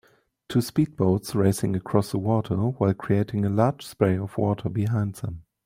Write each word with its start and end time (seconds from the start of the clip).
Two 0.49 0.61
speed 0.61 0.95
boats 0.95 1.35
racing 1.35 1.75
across 1.75 2.09
the 2.09 2.17
water 2.17 2.55
while 2.57 2.91
creating 2.95 3.45
a 3.45 3.51
large 3.51 3.85
spray 3.85 4.17
of 4.17 4.35
water 4.35 4.67
behind 4.67 5.13
them 5.17 5.43